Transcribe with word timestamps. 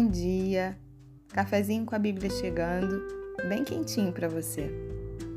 Bom 0.00 0.08
dia! 0.08 0.78
Cafezinho 1.28 1.84
com 1.84 1.94
a 1.94 1.98
Bíblia 1.98 2.30
chegando, 2.30 3.06
bem 3.46 3.62
quentinho 3.62 4.10
para 4.10 4.28
você. 4.28 4.72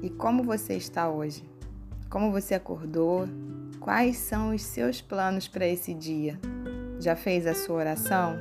E 0.02 0.10
como 0.10 0.42
você 0.42 0.76
está 0.76 1.10
hoje? 1.10 1.44
Como 2.10 2.32
você 2.32 2.56
acordou? 2.56 3.28
Quais 3.82 4.16
são 4.16 4.56
os 4.56 4.62
seus 4.62 5.02
planos 5.02 5.50
para 5.50 5.68
esse 5.68 5.94
dia? 5.94 6.40
Já 6.98 7.14
fez 7.14 7.46
a 7.46 7.54
sua 7.54 7.76
oração? 7.76 8.38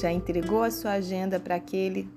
Já 0.00 0.12
entregou 0.12 0.62
a 0.62 0.70
sua 0.70 0.92
agenda 0.92 1.40
para 1.40 1.56
aquele 1.56 2.08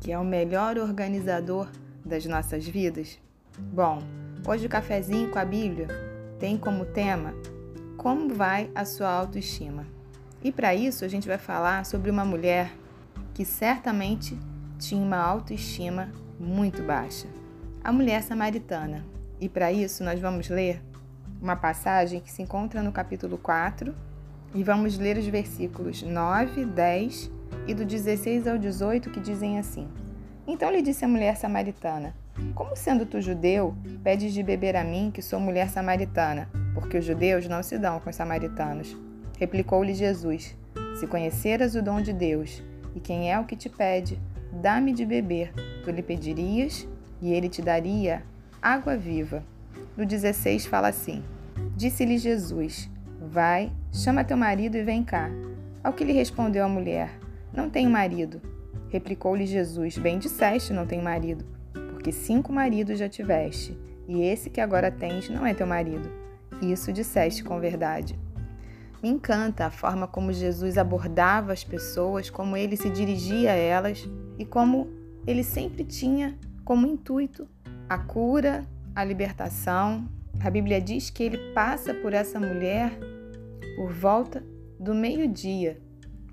que 0.00 0.10
é 0.10 0.18
o 0.18 0.24
melhor 0.24 0.78
organizador 0.78 1.68
das 2.02 2.24
nossas 2.24 2.66
vidas? 2.66 3.18
Bom, 3.58 3.98
hoje 4.48 4.64
o 4.64 4.70
cafezinho 4.70 5.30
com 5.30 5.38
a 5.38 5.44
Bíblia 5.44 5.88
tem 6.40 6.56
como 6.56 6.86
tema 6.86 7.34
como 7.98 8.32
vai 8.32 8.70
a 8.74 8.86
sua 8.86 9.10
autoestima. 9.10 9.86
E 10.42 10.50
para 10.50 10.74
isso 10.74 11.04
a 11.04 11.08
gente 11.08 11.28
vai 11.28 11.38
falar 11.38 11.84
sobre 11.84 12.10
uma 12.10 12.24
mulher 12.24 12.72
que 13.34 13.44
certamente 13.44 14.38
tinha 14.78 15.02
uma 15.02 15.18
autoestima 15.18 16.08
muito 16.38 16.82
baixa. 16.82 17.26
A 17.82 17.92
mulher 17.92 18.22
samaritana. 18.22 19.04
E 19.40 19.48
para 19.48 19.72
isso 19.72 20.04
nós 20.04 20.20
vamos 20.20 20.48
ler 20.48 20.80
uma 21.42 21.56
passagem 21.56 22.20
que 22.20 22.30
se 22.30 22.40
encontra 22.40 22.80
no 22.80 22.92
capítulo 22.92 23.36
4 23.36 23.94
e 24.54 24.62
vamos 24.62 24.96
ler 24.96 25.18
os 25.18 25.26
versículos 25.26 26.02
9, 26.02 26.64
10 26.64 27.30
e 27.66 27.74
do 27.74 27.84
16 27.84 28.46
ao 28.46 28.56
18 28.56 29.10
que 29.10 29.20
dizem 29.20 29.58
assim: 29.58 29.88
Então 30.46 30.70
lhe 30.70 30.80
disse 30.80 31.04
a 31.04 31.08
mulher 31.08 31.36
samaritana: 31.36 32.14
Como 32.54 32.76
sendo 32.76 33.04
tu 33.04 33.20
judeu, 33.20 33.76
pedes 34.04 34.32
de 34.32 34.42
beber 34.44 34.76
a 34.76 34.84
mim, 34.84 35.10
que 35.12 35.20
sou 35.20 35.40
mulher 35.40 35.68
samaritana? 35.68 36.48
Porque 36.72 36.98
os 36.98 37.04
judeus 37.04 37.48
não 37.48 37.62
se 37.62 37.76
dão 37.78 37.98
com 37.98 38.10
os 38.10 38.16
samaritanos. 38.16 38.96
Replicou-lhe 39.38 39.92
Jesus: 39.92 40.56
Se 41.00 41.06
conheceras 41.08 41.74
o 41.74 41.82
dom 41.82 42.00
de 42.00 42.12
Deus, 42.12 42.62
e 42.94 43.00
quem 43.00 43.32
é 43.32 43.38
o 43.38 43.44
que 43.44 43.56
te 43.56 43.68
pede, 43.68 44.18
dá-me 44.52 44.92
de 44.92 45.04
beber, 45.04 45.52
tu 45.82 45.90
lhe 45.90 46.02
pedirias, 46.02 46.86
e 47.20 47.32
ele 47.32 47.48
te 47.48 47.62
daria 47.62 48.22
água 48.60 48.96
viva. 48.96 49.42
No 49.96 50.04
16 50.04 50.66
fala 50.66 50.88
assim: 50.88 51.22
Disse-lhe 51.76 52.18
Jesus: 52.18 52.90
Vai, 53.20 53.72
chama 53.92 54.24
teu 54.24 54.36
marido 54.36 54.76
e 54.76 54.82
vem 54.82 55.02
cá. 55.02 55.30
Ao 55.82 55.92
que 55.92 56.04
lhe 56.04 56.12
respondeu 56.12 56.64
a 56.64 56.68
mulher: 56.68 57.10
Não 57.52 57.68
tenho 57.68 57.90
marido. 57.90 58.40
Replicou-lhe 58.90 59.46
Jesus: 59.46 59.98
Bem 59.98 60.18
disseste, 60.18 60.72
não 60.72 60.86
tenho 60.86 61.02
marido, 61.02 61.44
porque 61.72 62.12
cinco 62.12 62.52
maridos 62.52 62.98
já 62.98 63.08
tiveste, 63.08 63.76
e 64.06 64.22
esse 64.22 64.50
que 64.50 64.60
agora 64.60 64.90
tens 64.90 65.28
não 65.28 65.46
é 65.46 65.52
teu 65.52 65.66
marido. 65.66 66.10
Isso 66.62 66.92
disseste 66.92 67.42
com 67.42 67.58
verdade. 67.58 68.18
Me 69.04 69.10
encanta 69.10 69.66
a 69.66 69.70
forma 69.70 70.06
como 70.06 70.32
Jesus 70.32 70.78
abordava 70.78 71.52
as 71.52 71.62
pessoas, 71.62 72.30
como 72.30 72.56
ele 72.56 72.74
se 72.74 72.88
dirigia 72.88 73.52
a 73.52 73.54
elas 73.54 74.08
e 74.38 74.46
como 74.46 74.88
ele 75.26 75.44
sempre 75.44 75.84
tinha 75.84 76.38
como 76.64 76.86
intuito 76.86 77.46
a 77.86 77.98
cura, 77.98 78.64
a 78.96 79.04
libertação. 79.04 80.08
A 80.42 80.48
Bíblia 80.48 80.80
diz 80.80 81.10
que 81.10 81.22
ele 81.22 81.52
passa 81.52 81.92
por 81.92 82.14
essa 82.14 82.40
mulher 82.40 82.98
por 83.76 83.92
volta 83.92 84.42
do 84.80 84.94
meio-dia, 84.94 85.82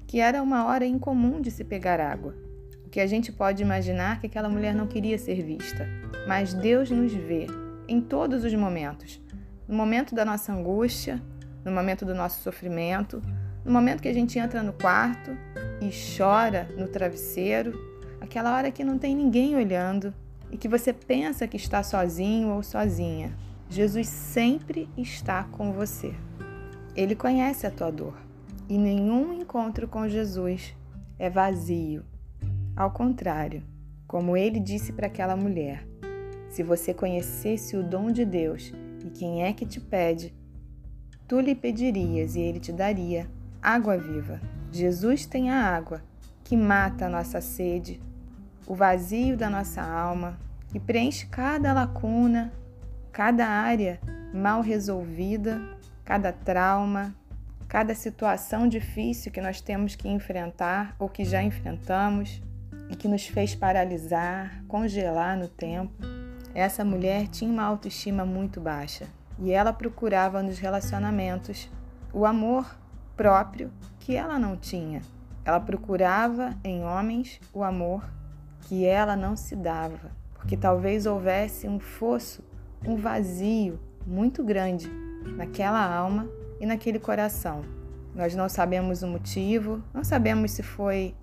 que 0.08 0.22
era 0.22 0.42
uma 0.42 0.66
hora 0.66 0.86
incomum 0.86 1.42
de 1.42 1.52
se 1.52 1.66
pegar 1.66 2.00
água. 2.00 2.34
O 2.86 2.90
que 2.90 3.02
a 3.02 3.06
gente 3.06 3.34
pode 3.34 3.62
imaginar 3.62 4.16
é 4.16 4.20
que 4.22 4.28
aquela 4.28 4.48
mulher 4.48 4.74
não 4.74 4.88
queria 4.88 5.18
ser 5.18 5.44
vista, 5.44 5.86
mas 6.26 6.54
Deus 6.54 6.90
nos 6.90 7.12
vê 7.12 7.48
em 7.86 8.00
todos 8.00 8.46
os 8.46 8.54
momentos. 8.54 9.22
No 9.68 9.76
momento 9.76 10.16
da 10.16 10.24
nossa 10.24 10.54
angústia, 10.54 11.22
no 11.64 11.72
momento 11.72 12.06
do 12.06 12.16
nosso 12.16 12.42
sofrimento, 12.42 13.22
no 13.64 13.72
momento 13.72 14.02
que 14.02 14.08
a 14.08 14.14
gente 14.14 14.40
entra 14.40 14.64
no 14.64 14.74
quarto 14.74 15.32
e 15.82 15.90
chora 16.18 16.68
no 16.78 16.88
travesseiro, 16.88 17.74
aquela 18.20 18.56
hora 18.56 18.72
que 18.72 18.84
não 18.84 18.98
tem 18.98 19.16
ninguém 19.16 19.56
olhando 19.56 20.14
e 20.52 20.58
que 20.58 20.68
você 20.68 20.92
pensa 20.92 21.48
que 21.48 21.58
está 21.58 21.84
sozinho 21.84 22.50
ou 22.50 22.64
sozinha. 22.64 23.34
Jesus 23.70 24.08
sempre 24.08 24.90
está 24.98 25.44
com 25.46 25.72
você. 25.72 26.14
Ele 26.96 27.16
conhece 27.16 27.66
a 27.66 27.72
tua 27.72 27.90
dor 27.90 28.18
e 28.68 28.78
nenhum 28.78 29.34
encontro 29.34 29.88
com 29.88 30.08
Jesus 30.08 30.76
é 31.18 31.30
vazio. 31.30 32.04
Ao 32.76 32.92
contrário, 32.92 33.64
como 34.08 34.36
ele 34.36 34.60
disse 34.60 34.92
para 34.92 35.08
aquela 35.08 35.36
mulher, 35.36 35.88
se 36.50 36.64
você 36.64 36.94
conhecesse 36.94 37.78
o 37.78 37.84
dom 37.84 38.12
de 38.12 38.26
Deus 38.26 38.74
e 39.06 39.10
quem 39.10 39.44
é 39.44 39.54
que 39.54 39.66
te 39.66 39.80
pede, 39.80 40.34
tu 41.32 41.40
lhe 41.40 41.56
pedirias 41.56 42.36
e 42.36 42.42
ele 42.42 42.60
te 42.60 42.74
daria 42.74 43.26
água 43.62 43.98
viva. 43.98 44.42
Jesus 44.70 45.26
tem 45.26 45.50
a 45.50 45.64
água 45.64 46.04
que 46.44 46.58
mata 46.58 47.06
a 47.06 47.10
nossa 47.10 47.40
sede, 47.40 48.02
o 48.68 48.76
vazio 48.76 49.38
da 49.38 49.50
nossa 49.50 49.82
alma 49.82 50.38
e 50.74 50.80
preenche 50.80 51.26
cada 51.28 51.72
lacuna, 51.72 52.52
cada 53.14 53.48
área 53.48 53.98
mal 54.34 54.60
resolvida, 54.60 55.62
cada 56.04 56.34
trauma, 56.34 57.16
cada 57.66 57.96
situação 57.96 58.68
difícil 58.68 59.32
que 59.32 59.40
nós 59.40 59.62
temos 59.62 59.96
que 59.96 60.10
enfrentar 60.10 60.98
ou 61.00 61.08
que 61.08 61.24
já 61.24 61.42
enfrentamos 61.42 62.42
e 62.90 62.96
que 62.98 63.08
nos 63.08 63.26
fez 63.26 63.56
paralisar, 63.56 64.62
congelar 64.68 65.38
no 65.38 65.48
tempo. 65.48 65.94
Essa 66.54 66.84
mulher 66.84 67.30
tinha 67.30 67.50
uma 67.50 67.64
autoestima 67.64 68.26
muito 68.26 68.60
baixa 68.60 69.08
e 69.42 69.52
ela 69.52 69.74
procurava 69.74 70.44
nos 70.44 70.60
relacionamentos 70.60 71.70
o 72.14 72.26
amor 72.26 72.78
próprio 73.18 73.72
que 74.00 74.16
ela 74.16 74.38
não 74.38 74.56
tinha. 74.56 75.02
Ela 75.44 75.60
procurava 75.60 76.56
em 76.64 76.84
homens 76.84 77.40
o 77.52 77.64
amor 77.64 78.04
que 78.62 78.86
ela 78.86 79.16
não 79.16 79.36
se 79.36 79.56
dava, 79.56 80.12
porque 80.36 80.56
talvez 80.56 81.08
houvesse 81.08 81.68
um 81.68 81.80
fosso, 81.80 82.44
um 82.86 82.96
vazio 82.96 83.80
muito 84.06 84.44
grande 84.44 84.88
naquela 85.36 85.84
alma 85.84 86.28
e 86.60 86.66
naquele 86.66 87.00
coração. 87.00 87.64
Nós 88.14 88.36
não 88.36 88.48
sabemos 88.48 89.02
o 89.02 89.08
motivo, 89.08 89.82
não 89.94 90.04
sabemos 90.04 90.52
se 90.52 90.62
foi 90.62 91.16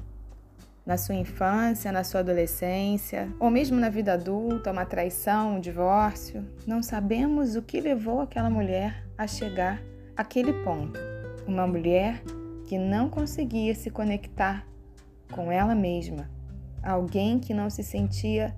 na 0.88 0.96
sua 0.96 1.14
infância, 1.14 1.92
na 1.92 2.02
sua 2.02 2.20
adolescência, 2.20 3.30
ou 3.38 3.50
mesmo 3.50 3.78
na 3.78 3.90
vida 3.90 4.14
adulta, 4.14 4.72
uma 4.72 4.86
traição, 4.86 5.56
um 5.56 5.60
divórcio. 5.60 6.42
Não 6.66 6.82
sabemos 6.82 7.56
o 7.56 7.60
que 7.60 7.78
levou 7.78 8.22
aquela 8.22 8.48
mulher 8.48 9.04
a 9.18 9.26
chegar 9.26 9.82
àquele 10.16 10.50
ponto. 10.64 10.98
Uma 11.46 11.66
mulher 11.66 12.22
que 12.66 12.78
não 12.78 13.10
conseguia 13.10 13.74
se 13.74 13.90
conectar 13.90 14.66
com 15.30 15.52
ela 15.52 15.74
mesma, 15.74 16.30
alguém 16.82 17.38
que 17.38 17.52
não 17.52 17.68
se 17.68 17.82
sentia 17.82 18.56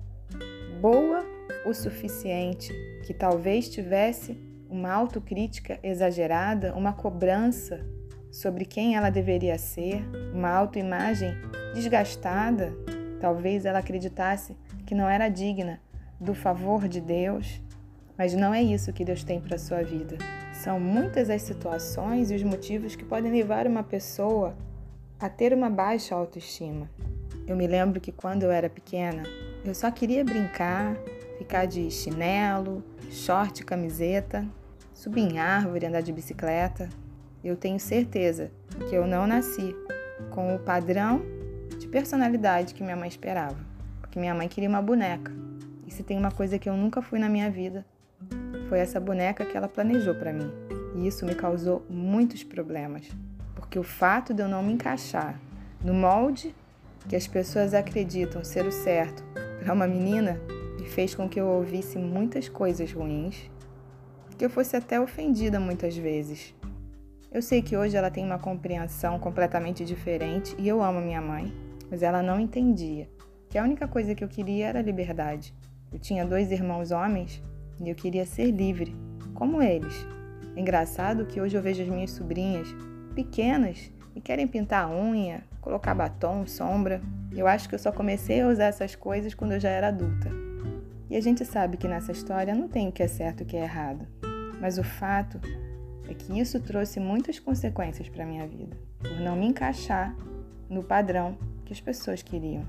boa 0.79 1.25
o 1.65 1.73
suficiente, 1.73 2.73
que 3.05 3.13
talvez 3.13 3.67
tivesse 3.67 4.37
uma 4.69 4.89
autocrítica 4.89 5.77
exagerada, 5.83 6.73
uma 6.75 6.93
cobrança 6.93 7.85
sobre 8.31 8.63
quem 8.63 8.95
ela 8.95 9.09
deveria 9.09 9.57
ser, 9.57 10.01
uma 10.33 10.49
autoimagem 10.49 11.35
desgastada. 11.75 12.73
Talvez 13.19 13.65
ela 13.65 13.79
acreditasse 13.79 14.55
que 14.85 14.95
não 14.95 15.07
era 15.07 15.27
digna 15.27 15.81
do 16.19 16.33
favor 16.33 16.87
de 16.87 17.01
Deus, 17.01 17.61
mas 18.17 18.33
não 18.33 18.53
é 18.53 18.63
isso 18.63 18.93
que 18.93 19.03
Deus 19.03 19.23
tem 19.23 19.41
para 19.41 19.57
sua 19.57 19.83
vida. 19.83 20.17
São 20.53 20.79
muitas 20.79 21.29
as 21.29 21.41
situações 21.41 22.31
e 22.31 22.35
os 22.35 22.43
motivos 22.43 22.95
que 22.95 23.03
podem 23.03 23.31
levar 23.31 23.67
uma 23.67 23.83
pessoa 23.83 24.55
a 25.19 25.29
ter 25.29 25.53
uma 25.53 25.69
baixa 25.69 26.15
autoestima. 26.15 26.89
Eu 27.45 27.55
me 27.55 27.67
lembro 27.67 27.99
que 27.99 28.11
quando 28.11 28.43
eu 28.43 28.51
era 28.51 28.69
pequena, 28.69 29.23
eu 29.65 29.75
só 29.75 29.91
queria 29.91 30.23
brincar, 30.23 30.95
ficar 31.37 31.65
de 31.65 31.91
chinelo, 31.91 32.83
short, 33.09 33.63
camiseta, 33.65 34.47
subir 34.93 35.21
em 35.21 35.39
árvore, 35.39 35.85
andar 35.85 36.01
de 36.01 36.13
bicicleta 36.13 36.89
eu 37.47 37.55
tenho 37.55 37.79
certeza 37.79 38.51
que 38.89 38.95
eu 38.95 39.07
não 39.07 39.25
nasci 39.25 39.75
com 40.29 40.55
o 40.55 40.59
padrão 40.59 41.21
de 41.79 41.87
personalidade 41.87 42.73
que 42.73 42.83
minha 42.83 42.95
mãe 42.95 43.07
esperava. 43.07 43.57
Porque 43.99 44.19
minha 44.19 44.35
mãe 44.35 44.47
queria 44.47 44.69
uma 44.69 44.81
boneca. 44.81 45.31
E 45.87 45.91
se 45.91 46.03
tem 46.03 46.17
uma 46.17 46.31
coisa 46.31 46.59
que 46.59 46.69
eu 46.69 46.77
nunca 46.77 47.01
fui 47.01 47.19
na 47.19 47.27
minha 47.27 47.49
vida, 47.49 47.85
foi 48.69 48.79
essa 48.79 48.99
boneca 48.99 49.45
que 49.45 49.57
ela 49.57 49.67
planejou 49.67 50.15
para 50.15 50.31
mim. 50.31 50.51
E 50.95 51.07
isso 51.07 51.25
me 51.25 51.35
causou 51.35 51.85
muitos 51.89 52.43
problemas. 52.43 53.09
Porque 53.55 53.79
o 53.79 53.83
fato 53.83 54.33
de 54.33 54.43
eu 54.43 54.47
não 54.47 54.61
me 54.61 54.73
encaixar 54.73 55.39
no 55.83 55.93
molde 55.93 56.55
que 57.07 57.15
as 57.15 57.27
pessoas 57.27 57.73
acreditam 57.73 58.43
ser 58.43 58.65
o 58.65 58.71
certo 58.71 59.23
para 59.59 59.73
uma 59.73 59.87
menina 59.87 60.39
me 60.79 60.87
fez 60.87 61.15
com 61.15 61.27
que 61.27 61.39
eu 61.39 61.47
ouvisse 61.47 61.97
muitas 61.97 62.49
coisas 62.49 62.91
ruins, 62.91 63.49
que 64.37 64.45
eu 64.45 64.49
fosse 64.49 64.75
até 64.75 64.99
ofendida 64.99 65.59
muitas 65.59 65.95
vezes. 65.95 66.53
Eu 67.31 67.41
sei 67.41 67.61
que 67.61 67.77
hoje 67.77 67.95
ela 67.95 68.11
tem 68.11 68.25
uma 68.25 68.37
compreensão 68.37 69.17
completamente 69.17 69.85
diferente 69.85 70.53
e 70.59 70.67
eu 70.67 70.83
amo 70.83 70.99
minha 70.99 71.21
mãe, 71.21 71.49
mas 71.89 72.03
ela 72.03 72.21
não 72.21 72.37
entendia 72.37 73.07
que 73.49 73.57
a 73.57 73.63
única 73.63 73.87
coisa 73.87 74.13
que 74.13 74.21
eu 74.21 74.27
queria 74.27 74.67
era 74.67 74.81
liberdade. 74.81 75.55
Eu 75.93 75.97
tinha 75.97 76.25
dois 76.25 76.51
irmãos 76.51 76.91
homens 76.91 77.41
e 77.79 77.89
eu 77.89 77.95
queria 77.95 78.25
ser 78.25 78.51
livre, 78.51 78.93
como 79.33 79.61
eles. 79.61 80.05
Engraçado 80.57 81.25
que 81.25 81.39
hoje 81.39 81.55
eu 81.55 81.61
vejo 81.61 81.81
as 81.81 81.87
minhas 81.87 82.11
sobrinhas 82.11 82.67
pequenas 83.15 83.89
e 84.13 84.19
querem 84.19 84.45
pintar 84.45 84.83
a 84.83 84.93
unha, 84.93 85.41
colocar 85.61 85.95
batom, 85.95 86.45
sombra. 86.45 87.01
Eu 87.31 87.47
acho 87.47 87.69
que 87.69 87.75
eu 87.75 87.79
só 87.79 87.93
comecei 87.93 88.41
a 88.41 88.47
usar 88.49 88.65
essas 88.65 88.93
coisas 88.93 89.33
quando 89.33 89.53
eu 89.53 89.59
já 89.59 89.69
era 89.69 89.87
adulta. 89.87 90.29
E 91.09 91.15
a 91.15 91.21
gente 91.21 91.45
sabe 91.45 91.77
que 91.77 91.87
nessa 91.87 92.11
história 92.11 92.53
não 92.53 92.67
tem 92.67 92.89
o 92.89 92.91
que 92.91 93.03
é 93.03 93.07
certo 93.07 93.39
e 93.39 93.43
o 93.43 93.45
que 93.45 93.55
é 93.55 93.63
errado. 93.63 94.05
Mas 94.59 94.77
o 94.77 94.83
fato 94.83 95.39
é 96.11 96.13
que 96.13 96.39
isso 96.39 96.59
trouxe 96.59 96.99
muitas 96.99 97.39
consequências 97.39 98.09
para 98.09 98.25
minha 98.25 98.47
vida, 98.47 98.77
por 98.99 99.19
não 99.19 99.35
me 99.35 99.47
encaixar 99.47 100.15
no 100.69 100.83
padrão 100.83 101.37
que 101.65 101.73
as 101.73 101.81
pessoas 101.81 102.21
queriam. 102.21 102.65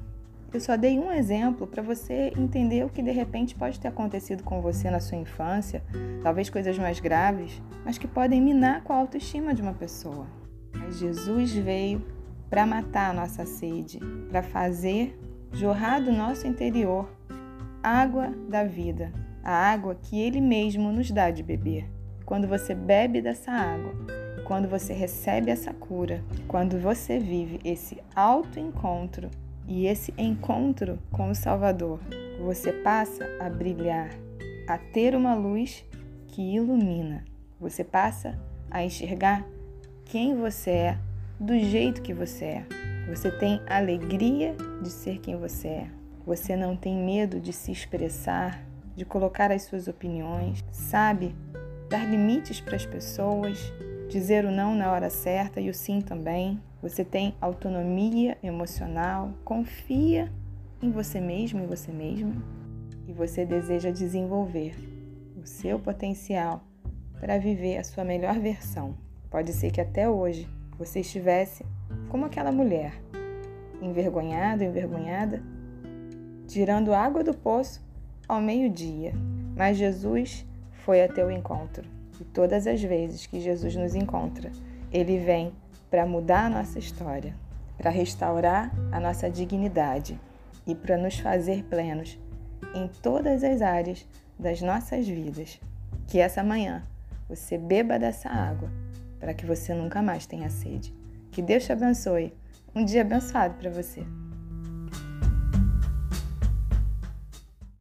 Eu 0.53 0.61
só 0.61 0.77
dei 0.77 0.99
um 0.99 1.11
exemplo 1.11 1.67
para 1.67 1.83
você 1.83 2.33
entender 2.37 2.85
o 2.85 2.91
que 2.91 3.03
de 3.03 3.11
repente 3.11 3.55
pode 3.55 3.81
ter 3.81 3.89
acontecido 3.89 4.43
com 4.43 4.61
você 4.61 4.91
na 4.91 5.01
sua 5.01 5.17
infância, 5.17 5.83
talvez 6.23 6.51
coisas 6.51 6.79
mais 6.79 7.01
graves, 7.01 7.61
mas 7.85 7.97
que 7.97 8.07
podem 8.07 8.41
minar 8.41 8.83
com 8.83 8.93
a 8.93 8.97
autoestima 8.97 9.55
de 9.55 9.63
uma 9.63 9.73
pessoa. 9.73 10.27
Mas 10.75 10.99
Jesus 10.99 11.53
veio 11.53 12.05
para 12.51 12.67
matar 12.67 13.11
a 13.11 13.15
nossa 13.15 13.47
sede, 13.47 13.99
para 14.29 14.43
fazer 14.43 15.19
jorrar 15.53 16.03
do 16.03 16.13
nosso 16.13 16.47
interior 16.47 17.09
água 17.83 18.33
da 18.49 18.63
vida, 18.63 19.13
a 19.43 19.53
água 19.53 19.95
que 19.95 20.21
Ele 20.21 20.41
mesmo 20.41 20.93
nos 20.93 21.11
dá 21.11 21.31
de 21.31 21.43
beber. 21.43 21.92
Quando 22.25 22.47
você 22.47 22.75
bebe 22.75 23.21
dessa 23.21 23.51
água, 23.51 23.95
quando 24.45 24.69
você 24.69 24.93
recebe 24.93 25.51
essa 25.51 25.73
cura, 25.73 26.23
quando 26.47 26.79
você 26.79 27.19
vive 27.19 27.61
esse 27.65 27.99
auto-encontro 28.15 29.31
e 29.67 29.87
esse 29.87 30.13
encontro 30.19 30.99
com 31.11 31.31
o 31.31 31.35
Salvador, 31.35 32.01
você 32.41 32.73
passa 32.73 33.25
a 33.41 33.49
brilhar, 33.49 34.11
a 34.69 34.77
ter 34.77 35.15
uma 35.15 35.35
luz 35.35 35.85
que 36.29 36.55
ilumina. 36.55 37.25
Você 37.61 37.85
passa 37.85 38.39
a 38.71 38.83
enxergar 38.83 39.47
quem 40.05 40.37
você 40.37 40.71
é, 40.71 40.99
do 41.39 41.59
jeito 41.59 42.03
que 42.03 42.13
você 42.13 42.45
é. 42.45 42.67
Você 43.09 43.31
tem 43.31 43.61
alegria 43.67 44.55
de 44.83 44.91
ser 44.91 45.19
quem 45.19 45.37
você 45.37 45.69
é. 45.69 45.91
Você 46.27 46.57
não 46.57 46.77
tem 46.77 46.97
medo 46.97 47.41
de 47.41 47.53
se 47.53 47.73
expressar, 47.73 48.65
de 48.95 49.05
colocar 49.05 49.51
as 49.51 49.63
suas 49.63 49.89
opiniões, 49.89 50.65
sabe 50.71 51.35
dar 51.93 52.09
limites 52.09 52.59
para 52.59 52.75
as 52.75 52.87
pessoas, 52.87 53.71
dizer 54.09 54.47
o 54.47 54.51
não 54.51 54.75
na 54.75 54.91
hora 54.91 55.11
certa 55.11 55.61
e 55.61 55.69
o 55.69 55.75
sim 55.75 56.01
também. 56.01 56.59
Você 56.81 57.05
tem 57.05 57.35
autonomia 57.39 58.39
emocional, 58.43 59.35
confia 59.45 60.33
em 60.81 60.91
você 60.91 61.21
mesmo 61.21 61.63
e 61.63 61.67
você 61.67 61.93
mesma 61.93 62.33
e 63.07 63.13
você 63.13 63.45
deseja 63.45 63.91
desenvolver 63.91 64.75
o 65.37 65.47
seu 65.47 65.79
potencial 65.79 66.65
para 67.21 67.39
viver 67.39 67.77
a 67.77 67.85
sua 67.85 68.05
melhor 68.05 68.39
versão. 68.39 68.97
Pode 69.31 69.53
ser 69.53 69.71
que 69.71 69.81
até 69.81 70.09
hoje 70.09 70.49
você 70.79 71.01
estivesse 71.01 71.63
como 72.09 72.25
aquela 72.25 72.51
mulher, 72.51 72.95
envergonhado, 73.83 74.65
envergonhada, 74.65 75.43
tirando 76.49 76.95
água 76.95 77.23
do 77.23 77.35
poço 77.35 77.85
ao 78.27 78.41
meio-dia. 78.41 79.13
Mas 79.55 79.77
Jesus 79.77 80.47
foi 80.85 81.03
até 81.03 81.25
o 81.25 81.31
encontro. 81.31 81.85
E 82.21 82.25
todas 82.25 82.67
as 82.67 82.83
vezes 82.83 83.27
que 83.27 83.41
Jesus 83.41 83.75
nos 83.75 83.95
encontra, 83.95 84.51
ele 84.93 85.19
vem 85.19 85.53
para 85.91 86.07
mudar 86.07 86.47
a 86.47 86.51
nossa 86.51 86.79
história, 86.79 87.35
para 87.77 87.91
restaurar 87.91 88.73
a 88.91 89.01
nossa 89.01 89.31
dignidade 89.31 90.19
e 90.67 90.75
para 90.75 90.97
nos 90.97 91.19
fazer 91.19 91.65
plenos 91.65 92.19
em 92.75 92.89
todas 93.03 93.43
as 93.43 93.61
áreas 93.61 94.07
das 94.39 94.61
nossas 94.61 95.07
vidas. 95.07 95.61
Que 96.07 96.19
essa 96.19 96.43
manhã 96.43 96.83
você 97.29 97.57
beba 97.57 97.99
dessa 97.99 98.29
água 98.29 98.71
para 99.19 99.35
que 99.35 99.47
você 99.47 99.73
nunca 99.73 100.03
mais 100.03 100.27
tenha 100.27 100.51
sede. 100.51 100.95
Que 101.31 101.41
Deus 101.41 101.65
te 101.65 101.73
abençoe. 101.73 102.35
Um 102.75 102.85
dia 102.85 103.03
abençoado 103.03 103.55
para 103.55 103.71
você. 103.71 104.05